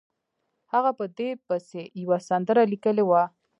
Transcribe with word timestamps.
هغه 0.71 0.91
په 0.99 1.05
دې 1.17 1.29
پسې 1.47 1.81
یوه 2.01 2.17
سندره 2.29 2.61
لیکلې 2.71 3.03
وه. 3.09 3.23